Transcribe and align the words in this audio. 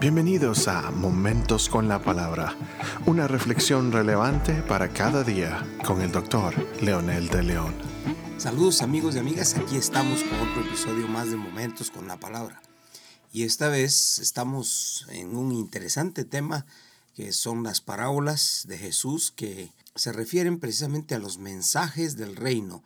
Bienvenidos 0.00 0.66
a 0.66 0.90
Momentos 0.90 1.68
con 1.68 1.86
la 1.86 2.00
Palabra, 2.02 2.56
una 3.04 3.28
reflexión 3.28 3.92
relevante 3.92 4.62
para 4.62 4.88
cada 4.94 5.22
día 5.24 5.62
con 5.84 6.00
el 6.00 6.10
doctor 6.10 6.54
Leonel 6.80 7.28
de 7.28 7.42
León. 7.42 7.74
Saludos 8.38 8.80
amigos 8.80 9.14
y 9.14 9.18
amigas, 9.18 9.56
aquí 9.56 9.76
estamos 9.76 10.22
con 10.22 10.40
otro 10.40 10.62
episodio 10.62 11.06
más 11.06 11.28
de 11.28 11.36
Momentos 11.36 11.90
con 11.90 12.08
la 12.08 12.18
Palabra. 12.18 12.62
Y 13.30 13.42
esta 13.42 13.68
vez 13.68 14.18
estamos 14.20 15.06
en 15.10 15.36
un 15.36 15.52
interesante 15.52 16.24
tema 16.24 16.64
que 17.14 17.32
son 17.32 17.62
las 17.62 17.82
parábolas 17.82 18.64
de 18.68 18.78
Jesús 18.78 19.34
que 19.36 19.70
se 19.96 20.12
refieren 20.12 20.60
precisamente 20.60 21.14
a 21.14 21.18
los 21.18 21.36
mensajes 21.36 22.16
del 22.16 22.36
reino, 22.36 22.82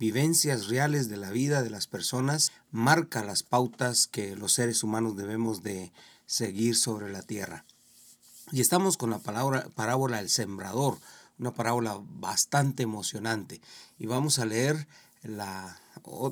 vivencias 0.00 0.66
reales 0.66 1.08
de 1.08 1.16
la 1.16 1.30
vida 1.30 1.62
de 1.62 1.70
las 1.70 1.86
personas, 1.86 2.50
marca 2.72 3.22
las 3.22 3.44
pautas 3.44 4.08
que 4.08 4.34
los 4.34 4.52
seres 4.52 4.82
humanos 4.82 5.16
debemos 5.16 5.62
de 5.62 5.92
seguir 6.26 6.76
sobre 6.76 7.10
la 7.10 7.22
tierra. 7.22 7.64
Y 8.52 8.60
estamos 8.60 8.96
con 8.96 9.10
la 9.10 9.18
palabra, 9.18 9.68
parábola 9.74 10.18
del 10.18 10.28
sembrador, 10.28 10.98
una 11.38 11.54
parábola 11.54 12.00
bastante 12.00 12.82
emocionante. 12.82 13.60
Y 13.98 14.06
vamos 14.06 14.38
a 14.38 14.44
leer 14.44 14.86
la, 15.22 15.80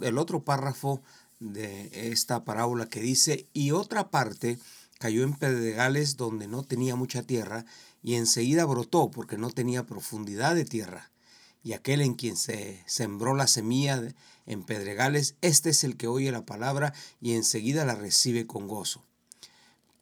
el 0.02 0.18
otro 0.18 0.44
párrafo 0.44 1.02
de 1.40 2.10
esta 2.12 2.44
parábola 2.44 2.88
que 2.88 3.00
dice, 3.00 3.48
y 3.52 3.72
otra 3.72 4.10
parte 4.10 4.58
cayó 4.98 5.24
en 5.24 5.34
pedregales 5.34 6.16
donde 6.16 6.46
no 6.46 6.62
tenía 6.62 6.95
mucha 6.95 7.22
tierra, 7.22 7.64
y 8.02 8.14
enseguida 8.14 8.64
brotó 8.64 9.10
porque 9.10 9.38
no 9.38 9.50
tenía 9.50 9.86
profundidad 9.86 10.54
de 10.54 10.64
tierra. 10.64 11.10
Y 11.62 11.72
aquel 11.72 12.02
en 12.02 12.14
quien 12.14 12.36
se 12.36 12.84
sembró 12.86 13.34
la 13.34 13.46
semilla 13.46 14.14
en 14.46 14.62
pedregales, 14.64 15.34
este 15.40 15.70
es 15.70 15.82
el 15.82 15.96
que 15.96 16.06
oye 16.06 16.30
la 16.30 16.45
palabra 16.45 16.92
y 17.20 17.32
enseguida 17.32 17.86
la 17.86 17.95
recibe 17.95 18.46
con 18.46 18.68
gozo 18.68 19.02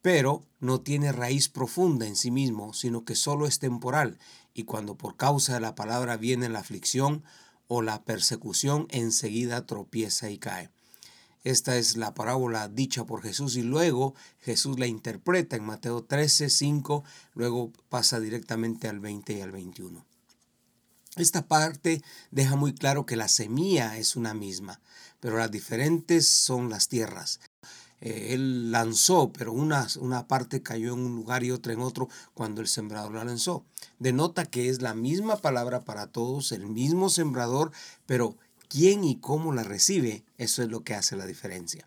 pero 0.03 0.45
no 0.61 0.81
tiene 0.81 1.13
raíz 1.13 1.49
profunda 1.49 2.07
en 2.07 2.17
sí 2.17 2.31
mismo, 2.31 2.75
sino 2.75 3.05
que 3.05 3.15
solo 3.15 3.47
es 3.47 3.59
temporal, 3.61 4.19
y 4.53 4.65
cuando 4.65 4.99
por 4.99 5.17
causa 5.17 5.55
de 5.55 5.61
la 5.61 5.75
palabra 5.75 6.17
viene 6.17 6.49
la 6.49 6.59
aflicción 6.59 7.23
o 7.69 7.81
la 7.81 8.05
persecución, 8.05 8.87
enseguida 8.91 9.67
tropieza 9.67 10.29
y 10.29 10.39
cae. 10.39 10.71
Esta 11.45 11.77
es 11.77 11.97
la 11.97 12.15
parábola 12.15 12.69
dicha 12.69 13.05
por 13.05 13.23
Jesús 13.23 13.57
y 13.57 13.63
luego 13.63 14.15
Jesús 14.41 14.79
la 14.79 14.87
interpreta 14.87 15.57
en 15.57 15.65
Mateo 15.65 16.05
13, 16.05 16.51
5, 16.51 17.03
luego 17.35 17.73
pasa 17.89 18.21
directamente 18.21 18.89
al 18.89 19.01
20 19.01 19.33
y 19.39 19.41
al 19.41 19.51
21. 19.51 20.05
Esta 21.17 21.47
parte 21.47 22.03
deja 22.31 22.57
muy 22.57 22.75
claro 22.75 23.07
que 23.07 23.17
la 23.17 23.29
semilla 23.29 23.99
es 23.99 24.17
una 24.17 24.35
misma, 24.35 24.81
pero 25.21 25.37
las 25.37 25.51
diferentes 25.51 26.29
son 26.29 26.71
las 26.71 26.89
tierras. 26.89 27.41
Eh, 28.03 28.35
él 28.35 28.73
lanzó, 28.73 29.33
pero 29.33 29.53
una, 29.53 29.87
una 30.01 30.27
parte 30.27 30.61
cayó 30.61 30.93
en 30.93 31.01
un 31.01 31.15
lugar 31.15 31.45
y 31.45 31.53
otra 31.53 31.73
en 31.73 31.81
otro 31.81 32.09
cuando 32.35 32.61
el 32.61 32.67
sembrador 32.67 33.15
la 33.15 33.25
lanzó. 33.25 33.65
Denota 34.01 34.45
que 34.45 34.69
es 34.69 34.83
la 34.83 34.93
misma 34.93 35.37
palabra 35.37 35.83
para 35.83 36.09
todos, 36.09 36.51
el 36.51 36.67
mismo 36.67 37.09
sembrador, 37.09 37.71
pero 38.05 38.37
quién 38.69 39.05
y 39.05 39.17
cómo 39.17 39.53
la 39.53 39.63
recibe, 39.63 40.25
eso 40.37 40.63
es 40.65 40.69
lo 40.69 40.83
que 40.83 40.95
hace 40.95 41.17
la 41.17 41.27
diferencia. 41.27 41.87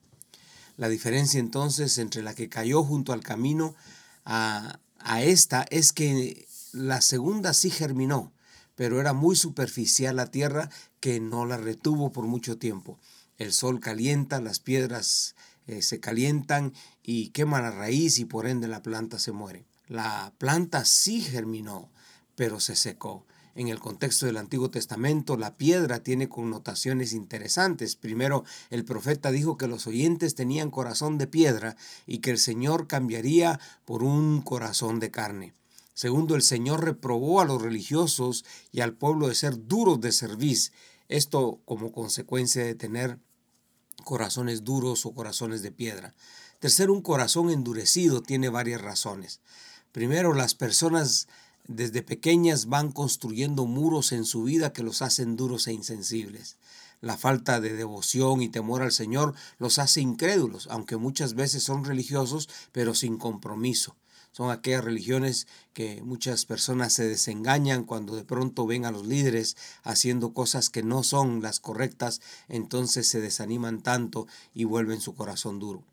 La 0.78 0.88
diferencia 0.88 1.40
entonces 1.40 1.98
entre 1.98 2.24
la 2.24 2.34
que 2.34 2.48
cayó 2.48 2.82
junto 2.84 3.12
al 3.12 3.22
camino 3.22 3.76
a, 4.24 4.80
a 5.00 5.22
esta 5.22 5.66
es 5.70 5.92
que 5.92 6.48
la 6.72 7.02
segunda 7.02 7.54
sí 7.54 7.70
germinó, 7.70 8.32
pero 8.76 9.02
era 9.02 9.12
muy 9.12 9.36
superficial 9.36 10.16
la 10.16 10.32
tierra 10.32 10.70
que 11.02 11.20
no 11.20 11.46
la 11.46 11.58
retuvo 11.58 12.14
por 12.14 12.26
mucho 12.26 12.58
tiempo. 12.58 13.00
El 13.38 13.52
sol 13.52 13.82
calienta, 13.82 14.40
las 14.40 14.60
piedras 14.60 15.35
eh, 15.68 15.82
se 15.82 16.00
calientan 16.00 16.74
y 17.04 17.30
queman 17.30 17.64
la 17.64 17.72
raíz 17.72 18.20
y 18.20 18.26
por 18.26 18.48
ende 18.48 18.68
la 18.68 18.82
planta 18.82 19.20
se 19.20 19.32
muere. 19.32 19.66
La 19.88 20.34
planta 20.38 20.86
sí 20.86 21.22
germinó, 21.22 21.92
pero 22.36 22.60
se 22.60 22.76
secó. 22.76 23.26
En 23.56 23.70
el 23.70 23.80
contexto 23.80 24.26
del 24.26 24.36
Antiguo 24.36 24.70
Testamento, 24.70 25.38
la 25.38 25.56
piedra 25.56 26.00
tiene 26.00 26.28
connotaciones 26.28 27.14
interesantes. 27.14 27.96
Primero, 27.96 28.44
el 28.70 28.84
profeta 28.84 29.32
dijo 29.32 29.58
que 29.58 29.68
los 29.68 29.88
oyentes 29.88 30.36
tenían 30.36 30.70
corazón 30.70 31.18
de 31.18 31.28
piedra 31.28 31.78
y 32.06 32.18
que 32.18 32.32
el 32.32 32.38
Señor 32.38 32.88
cambiaría 32.88 33.62
por 33.86 34.04
un 34.04 34.42
corazón 34.42 35.00
de 35.00 35.10
carne. 35.10 35.54
Segundo, 35.94 36.36
el 36.36 36.42
Señor 36.42 36.84
reprobó 36.84 37.40
a 37.40 37.46
los 37.46 37.62
religiosos 37.62 38.44
y 38.74 38.82
al 38.82 38.94
pueblo 38.94 39.30
de 39.30 39.36
ser 39.36 39.66
duros 39.66 40.02
de 40.02 40.12
servicio. 40.12 40.74
Esto 41.08 41.62
como 41.64 41.94
consecuencia 41.94 42.66
de 42.66 42.76
tener 42.76 43.20
corazones 44.06 44.64
duros 44.64 45.06
o 45.06 45.14
corazones 45.14 45.62
de 45.62 45.74
piedra. 45.74 46.16
Tercero, 46.60 46.94
un 46.94 47.02
corazón 47.02 47.50
endurecido 47.50 48.22
tiene 48.22 48.48
varias 48.48 48.80
razones. 48.80 49.42
Primero, 49.92 50.34
las 50.34 50.56
personas 50.56 51.28
desde 51.68 52.02
pequeñas 52.02 52.68
van 52.68 52.94
construyendo 52.94 53.66
muros 53.66 54.14
en 54.14 54.24
su 54.24 54.44
vida 54.44 54.72
que 54.72 54.84
los 54.84 55.02
hacen 55.02 55.36
duros 55.36 55.68
e 55.68 55.74
insensibles. 55.74 56.56
La 57.02 57.18
falta 57.18 57.60
de 57.60 57.74
devoción 57.74 58.42
y 58.42 58.50
temor 58.50 58.82
al 58.82 58.92
Señor 58.92 59.36
los 59.58 59.80
hace 59.80 60.02
incrédulos, 60.02 60.68
aunque 60.72 60.96
muchas 60.96 61.34
veces 61.34 61.64
son 61.64 61.84
religiosos, 61.84 62.50
pero 62.72 62.96
sin 62.96 63.18
compromiso. 63.18 63.96
Son 64.36 64.52
aquellas 64.52 64.84
religiones 64.84 65.48
que 65.72 66.02
muchas 66.02 66.46
personas 66.46 66.92
se 66.92 67.08
desengañan 67.08 67.86
cuando 67.86 68.18
de 68.18 68.26
pronto 68.26 68.68
ven 68.68 68.84
a 68.84 68.92
los 68.92 69.08
líderes 69.08 69.56
haciendo 69.82 70.34
cosas 70.34 70.70
que 70.70 70.84
no 70.84 71.04
son 71.04 71.42
las 71.42 71.62
correctas, 71.62 72.20
entonces 72.50 73.08
se 73.08 73.22
desaniman 73.22 73.82
tanto 73.82 74.28
y 74.54 74.66
vuelven 74.66 75.00
su 75.00 75.16
corazón 75.16 75.60
duro. 75.60 75.86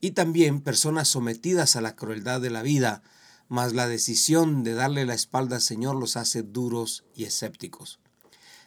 Y 0.00 0.12
también 0.12 0.60
personas 0.60 1.08
sometidas 1.08 1.74
a 1.74 1.80
la 1.80 1.96
crueldad 1.96 2.40
de 2.40 2.50
la 2.50 2.62
vida, 2.62 3.02
mas 3.48 3.72
la 3.72 3.88
decisión 3.88 4.62
de 4.62 4.74
darle 4.74 5.04
la 5.04 5.14
espalda 5.14 5.56
al 5.56 5.62
Señor 5.62 5.96
los 5.96 6.16
hace 6.16 6.44
duros 6.44 7.02
y 7.16 7.24
escépticos. 7.24 7.98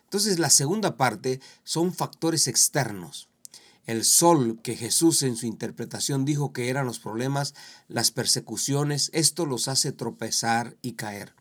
Entonces 0.04 0.38
la 0.38 0.50
segunda 0.50 0.98
parte 0.98 1.40
son 1.64 1.94
factores 1.94 2.50
externos 2.50 3.30
el 3.88 4.04
sol 4.04 4.60
que 4.62 4.76
Jesús 4.76 5.24
en 5.24 5.38
su 5.38 5.48
interpretación 5.48 6.26
dijo 6.26 6.54
que 6.54 6.70
eran 6.70 6.86
los 6.86 7.00
problemas, 7.00 7.56
las 7.88 8.12
persecuciones, 8.12 9.10
esto 9.14 9.46
los 9.46 9.68
hace 9.68 9.92
tropezar 9.92 10.76
y 10.82 10.94
caer. 10.94 11.34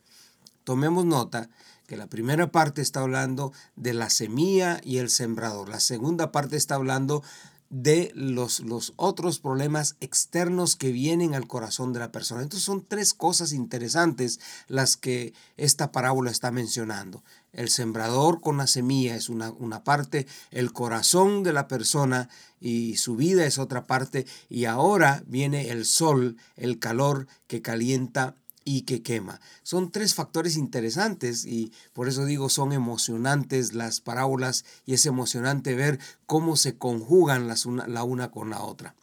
Tomemos 0.64 1.04
nota 1.04 1.50
que 1.86 1.96
la 1.96 2.06
primera 2.06 2.50
parte 2.50 2.82
está 2.82 3.00
hablando 3.00 3.52
de 3.74 3.94
la 3.94 4.10
semilla 4.10 4.80
y 4.82 4.98
el 4.98 5.10
sembrador, 5.10 5.68
la 5.68 5.80
segunda 5.80 6.32
parte 6.32 6.56
está 6.56 6.76
hablando 6.76 7.22
de 7.68 8.12
los, 8.14 8.60
los, 8.60 8.92
otros 8.94 9.40
problemas 9.40 9.96
externos 10.00 10.76
que 10.76 10.92
vienen 10.92 11.34
al 11.34 11.48
corazón 11.48 11.92
de 11.92 11.98
la 11.98 12.12
persona. 12.12 12.42
Entonces 12.42 12.64
son 12.64 12.84
tres 12.86 13.12
cosas 13.12 13.52
interesantes 13.52 14.38
las 14.68 14.96
que 14.96 15.34
esta 15.56 15.90
parábola 15.90 16.30
está 16.30 16.52
mencionando. 16.52 17.24
El 17.56 17.70
sembrador 17.70 18.42
con 18.42 18.58
la 18.58 18.66
semilla 18.66 19.16
es 19.16 19.30
una, 19.30 19.50
una 19.50 19.82
parte, 19.82 20.26
el 20.50 20.74
corazón 20.74 21.42
de 21.42 21.54
la 21.54 21.68
persona 21.68 22.28
y 22.60 22.98
su 22.98 23.16
vida 23.16 23.46
es 23.46 23.58
otra 23.58 23.86
parte, 23.86 24.26
y 24.50 24.66
ahora 24.66 25.24
viene 25.26 25.70
el 25.70 25.86
sol, 25.86 26.36
el 26.56 26.78
calor 26.78 27.26
que 27.46 27.62
calienta 27.62 28.36
y 28.62 28.82
que 28.82 29.00
quema. 29.00 29.40
Son 29.62 29.90
tres 29.90 30.14
factores 30.14 30.56
interesantes 30.56 31.46
y 31.46 31.72
por 31.94 32.08
eso 32.08 32.26
digo 32.26 32.50
son 32.50 32.72
emocionantes 32.74 33.72
las 33.72 34.02
parábolas 34.02 34.66
y 34.84 34.92
es 34.92 35.06
emocionante 35.06 35.74
ver 35.74 35.98
cómo 36.26 36.56
se 36.56 36.76
conjugan 36.76 37.48
las 37.48 37.64
una, 37.64 37.86
la 37.86 38.04
una 38.04 38.30
con 38.30 38.50
la 38.50 38.60
otra. 38.62 38.96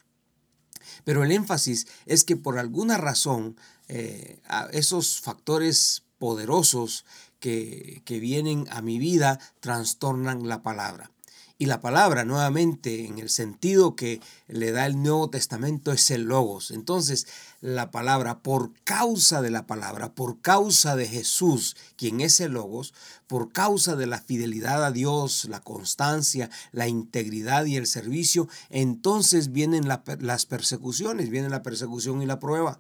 Pero 1.05 1.23
el 1.23 1.31
énfasis 1.31 1.87
es 2.05 2.23
que 2.23 2.35
por 2.35 2.59
alguna 2.59 2.97
razón 2.97 3.55
eh, 3.87 4.41
esos 4.73 5.21
factores 5.21 6.03
poderosos 6.19 7.05
que, 7.43 8.01
que 8.05 8.21
vienen 8.21 8.67
a 8.71 8.81
mi 8.81 8.99
vida 8.99 9.37
trastornan 9.59 10.47
la 10.47 10.63
palabra. 10.63 11.11
Y 11.57 11.65
la 11.65 11.81
palabra, 11.81 12.23
nuevamente, 12.23 13.05
en 13.05 13.19
el 13.19 13.29
sentido 13.29 13.97
que 13.97 14.21
le 14.47 14.71
da 14.71 14.85
el 14.85 15.03
Nuevo 15.03 15.29
Testamento, 15.29 15.91
es 15.91 16.09
el 16.09 16.23
logos. 16.23 16.71
Entonces, 16.71 17.27
la 17.59 17.91
palabra, 17.91 18.39
por 18.39 18.71
causa 18.85 19.41
de 19.41 19.51
la 19.51 19.67
palabra, 19.67 20.13
por 20.15 20.39
causa 20.39 20.95
de 20.95 21.05
Jesús, 21.05 21.75
quien 21.97 22.21
es 22.21 22.39
el 22.39 22.53
logos, 22.53 22.93
por 23.27 23.51
causa 23.51 23.97
de 23.97 24.07
la 24.07 24.19
fidelidad 24.19 24.85
a 24.85 24.91
Dios, 24.91 25.45
la 25.49 25.59
constancia, 25.59 26.49
la 26.71 26.87
integridad 26.87 27.65
y 27.65 27.75
el 27.75 27.87
servicio, 27.87 28.47
entonces 28.69 29.51
vienen 29.51 29.89
las 29.89 30.45
persecuciones, 30.45 31.29
viene 31.29 31.49
la 31.49 31.61
persecución 31.61 32.21
y 32.21 32.25
la 32.25 32.39
prueba. 32.39 32.79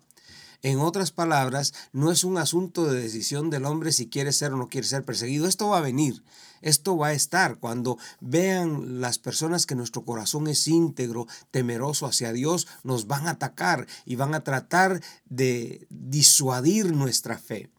En 0.63 0.79
otras 0.79 1.11
palabras, 1.11 1.73
no 1.91 2.09
es 2.09 2.23
un 2.23 2.37
asunto 2.37 2.85
de 2.85 3.01
decisión 3.01 3.49
del 3.49 3.65
hombre 3.65 3.91
si 3.91 4.07
quiere 4.07 4.31
ser 4.31 4.53
o 4.53 4.57
no 4.57 4.69
quiere 4.69 4.87
ser 4.87 5.03
perseguido. 5.03 5.45
Esto 5.45 5.67
va 5.67 5.79
a 5.79 5.81
venir, 5.81 6.23
esto 6.61 6.95
va 6.95 7.07
a 7.07 7.13
estar. 7.13 7.59
Cuando 7.59 7.97
vean 8.21 9.01
las 9.01 9.19
personas 9.19 9.65
que 9.65 9.75
nuestro 9.75 10.05
corazón 10.05 10.47
es 10.47 10.65
íntegro, 10.69 11.27
temeroso 11.51 12.05
hacia 12.05 12.31
Dios, 12.31 12.65
nos 12.83 13.07
van 13.07 13.27
a 13.27 13.31
atacar 13.31 13.87
y 14.05 14.15
van 14.15 14.33
a 14.33 14.45
tratar 14.45 15.01
de 15.25 15.85
disuadir 15.89 16.93
nuestra 16.93 17.37
fe. 17.37 17.69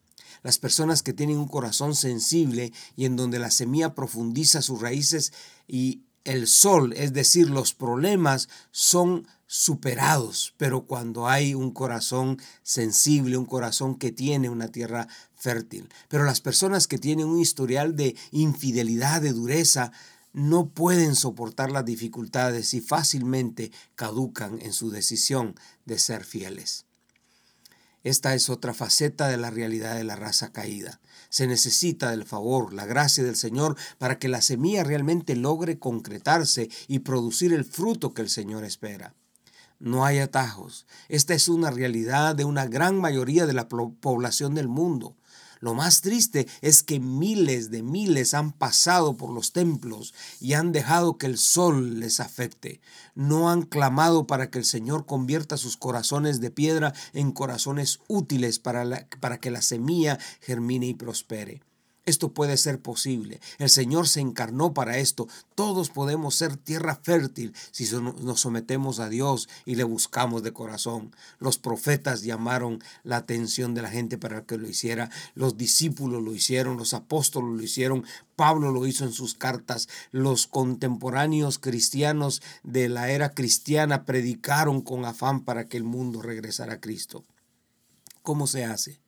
Las 0.42 0.58
personas 0.58 1.02
que 1.02 1.14
tienen 1.14 1.38
un 1.38 1.48
corazón 1.48 1.94
sensible 1.94 2.70
y 2.96 3.06
en 3.06 3.16
donde 3.16 3.38
la 3.38 3.50
semilla 3.50 3.94
profundiza 3.94 4.60
sus 4.60 4.82
raíces 4.82 5.32
y 5.66 6.02
el 6.24 6.46
sol, 6.46 6.94
es 6.96 7.12
decir, 7.12 7.50
los 7.50 7.74
problemas 7.74 8.48
son 8.70 9.26
superados, 9.46 10.54
pero 10.56 10.86
cuando 10.86 11.28
hay 11.28 11.54
un 11.54 11.70
corazón 11.70 12.38
sensible, 12.62 13.36
un 13.36 13.46
corazón 13.46 13.96
que 13.96 14.10
tiene 14.10 14.48
una 14.48 14.68
tierra 14.68 15.06
fértil. 15.36 15.88
Pero 16.08 16.24
las 16.24 16.40
personas 16.40 16.88
que 16.88 16.98
tienen 16.98 17.26
un 17.26 17.38
historial 17.38 17.94
de 17.94 18.16
infidelidad, 18.32 19.20
de 19.20 19.32
dureza, 19.32 19.92
no 20.32 20.70
pueden 20.70 21.14
soportar 21.14 21.70
las 21.70 21.84
dificultades 21.84 22.74
y 22.74 22.80
fácilmente 22.80 23.70
caducan 23.94 24.60
en 24.60 24.72
su 24.72 24.90
decisión 24.90 25.54
de 25.84 25.98
ser 25.98 26.24
fieles. 26.24 26.86
Esta 28.04 28.34
es 28.34 28.50
otra 28.50 28.74
faceta 28.74 29.28
de 29.28 29.38
la 29.38 29.50
realidad 29.50 29.96
de 29.96 30.04
la 30.04 30.14
raza 30.14 30.52
caída. 30.52 31.00
Se 31.30 31.46
necesita 31.46 32.10
del 32.10 32.24
favor, 32.24 32.74
la 32.74 32.84
gracia 32.84 33.24
del 33.24 33.34
Señor 33.34 33.76
para 33.98 34.18
que 34.18 34.28
la 34.28 34.42
semilla 34.42 34.84
realmente 34.84 35.34
logre 35.34 35.78
concretarse 35.78 36.68
y 36.86 37.00
producir 37.00 37.54
el 37.54 37.64
fruto 37.64 38.12
que 38.12 38.20
el 38.20 38.28
Señor 38.28 38.64
espera. 38.64 39.14
No 39.80 40.04
hay 40.04 40.18
atajos. 40.18 40.86
Esta 41.08 41.34
es 41.34 41.48
una 41.48 41.70
realidad 41.70 42.36
de 42.36 42.44
una 42.44 42.66
gran 42.66 43.00
mayoría 43.00 43.46
de 43.46 43.54
la 43.54 43.68
población 43.68 44.54
del 44.54 44.68
mundo. 44.68 45.16
Lo 45.64 45.72
más 45.72 46.02
triste 46.02 46.46
es 46.60 46.82
que 46.82 47.00
miles 47.00 47.70
de 47.70 47.82
miles 47.82 48.34
han 48.34 48.52
pasado 48.52 49.16
por 49.16 49.30
los 49.30 49.54
templos 49.54 50.12
y 50.38 50.52
han 50.52 50.72
dejado 50.72 51.16
que 51.16 51.24
el 51.24 51.38
sol 51.38 52.00
les 52.00 52.20
afecte. 52.20 52.82
No 53.14 53.48
han 53.48 53.62
clamado 53.62 54.26
para 54.26 54.50
que 54.50 54.58
el 54.58 54.66
Señor 54.66 55.06
convierta 55.06 55.56
sus 55.56 55.78
corazones 55.78 56.42
de 56.42 56.50
piedra 56.50 56.92
en 57.14 57.32
corazones 57.32 58.00
útiles 58.08 58.58
para, 58.58 59.08
para 59.20 59.40
que 59.40 59.50
la 59.50 59.62
semilla 59.62 60.18
germine 60.42 60.84
y 60.88 60.92
prospere. 60.92 61.62
Esto 62.06 62.34
puede 62.34 62.58
ser 62.58 62.80
posible. 62.80 63.40
El 63.58 63.70
Señor 63.70 64.08
se 64.08 64.20
encarnó 64.20 64.74
para 64.74 64.98
esto. 64.98 65.26
Todos 65.54 65.88
podemos 65.88 66.34
ser 66.34 66.58
tierra 66.58 66.96
fértil 67.02 67.54
si 67.70 67.88
nos 67.94 68.40
sometemos 68.40 68.98
a 68.98 69.08
Dios 69.08 69.48
y 69.64 69.76
le 69.76 69.84
buscamos 69.84 70.42
de 70.42 70.52
corazón. 70.52 71.16
Los 71.38 71.56
profetas 71.56 72.22
llamaron 72.22 72.82
la 73.04 73.16
atención 73.16 73.72
de 73.72 73.80
la 73.80 73.88
gente 73.88 74.18
para 74.18 74.44
que 74.44 74.58
lo 74.58 74.68
hiciera. 74.68 75.10
Los 75.34 75.56
discípulos 75.56 76.22
lo 76.22 76.34
hicieron, 76.34 76.76
los 76.76 76.92
apóstoles 76.92 77.56
lo 77.56 77.62
hicieron, 77.62 78.04
Pablo 78.36 78.70
lo 78.70 78.86
hizo 78.86 79.04
en 79.04 79.12
sus 79.12 79.32
cartas. 79.32 79.88
Los 80.10 80.46
contemporáneos 80.46 81.58
cristianos 81.58 82.42
de 82.64 82.90
la 82.90 83.08
era 83.10 83.30
cristiana 83.30 84.04
predicaron 84.04 84.82
con 84.82 85.06
afán 85.06 85.42
para 85.42 85.68
que 85.68 85.78
el 85.78 85.84
mundo 85.84 86.20
regresara 86.20 86.74
a 86.74 86.80
Cristo. 86.80 87.24
¿Cómo 88.20 88.46
se 88.46 88.66
hace? 88.66 89.00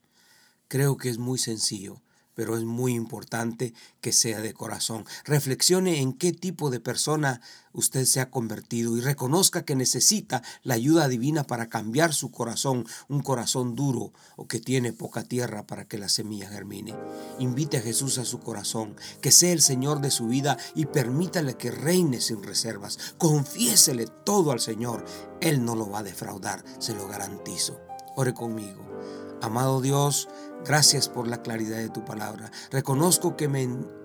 Creo 0.67 0.97
que 0.97 1.09
es 1.09 1.19
muy 1.19 1.37
sencillo 1.37 2.01
pero 2.37 2.55
es 2.55 2.65
muy 2.65 2.93
importante 2.93 3.73
que 3.99 4.11
sea 4.11 4.41
de 4.41 4.53
corazón. 4.53 5.05
Reflexione 5.25 6.01
en 6.01 6.13
qué 6.13 6.31
tipo 6.33 6.69
de 6.69 6.79
persona 6.79 7.41
usted 7.73 8.05
se 8.05 8.19
ha 8.19 8.29
convertido 8.29 8.95
y 8.95 9.01
reconozca 9.01 9.65
que 9.65 9.75
necesita 9.75 10.43
la 10.61 10.75
ayuda 10.75 11.07
divina 11.07 11.45
para 11.45 11.67
cambiar 11.67 12.13
su 12.13 12.29
corazón, 12.29 12.85
un 13.07 13.21
corazón 13.21 13.73
duro 13.73 14.13
o 14.35 14.47
que 14.47 14.59
tiene 14.59 14.93
poca 14.93 15.23
tierra 15.23 15.65
para 15.65 15.85
que 15.85 15.97
la 15.97 16.09
semilla 16.09 16.47
germine. 16.47 16.95
Invite 17.39 17.77
a 17.77 17.81
Jesús 17.81 18.19
a 18.19 18.25
su 18.25 18.39
corazón, 18.39 18.95
que 19.19 19.31
sea 19.31 19.51
el 19.51 19.61
Señor 19.63 19.99
de 19.99 20.11
su 20.11 20.27
vida 20.27 20.59
y 20.75 20.85
permítale 20.85 21.57
que 21.57 21.71
reine 21.71 22.21
sin 22.21 22.43
reservas. 22.43 23.15
Confiésele 23.17 24.05
todo 24.25 24.51
al 24.51 24.59
Señor. 24.59 25.03
Él 25.41 25.65
no 25.65 25.75
lo 25.75 25.89
va 25.89 25.99
a 25.99 26.03
defraudar, 26.03 26.63
se 26.77 26.93
lo 26.93 27.07
garantizo. 27.07 27.81
Ore 28.15 28.35
conmigo. 28.35 29.26
Amado 29.41 29.81
Dios, 29.81 30.29
gracias 30.65 31.09
por 31.09 31.27
la 31.27 31.41
claridad 31.41 31.77
de 31.77 31.89
tu 31.89 32.03
palabra. 32.03 32.51
Reconozco 32.71 33.35
que 33.35 33.45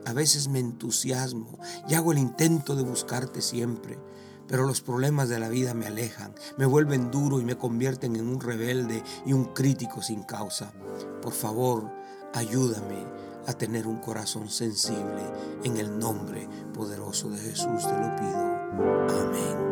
a 0.05 0.12
veces 0.12 0.49
me 0.49 0.58
entusiasmo 0.58 1.58
y 1.88 1.94
hago 1.94 2.12
el 2.12 2.19
intento 2.19 2.76
de 2.76 2.82
buscarte 2.82 3.40
siempre, 3.40 3.99
pero 4.46 4.67
los 4.67 4.82
problemas 4.82 5.29
de 5.31 5.40
la 5.40 5.49
vida 5.49 5.73
me 5.73 5.87
alejan, 5.87 6.34
me 6.58 6.67
vuelven 6.67 7.11
duro 7.11 7.40
y 7.40 7.44
me 7.44 7.56
convierten 7.56 8.17
en 8.17 8.29
un 8.29 8.40
rebelde 8.40 9.02
y 9.25 9.32
un 9.32 9.46
crítico 9.46 10.02
sin 10.02 10.23
causa. 10.23 10.73
Por 11.23 11.32
favor, 11.32 11.90
ayúdame 12.34 13.06
a 13.46 13.55
tener 13.55 13.87
un 13.87 13.99
corazón 13.99 14.50
sensible. 14.50 15.23
En 15.64 15.79
el 15.79 15.99
nombre 15.99 16.49
poderoso 16.75 17.31
de 17.31 17.38
Jesús 17.38 17.82
te 17.82 17.99
lo 17.99 18.17
pido. 18.17 19.23
Amén. 19.23 19.71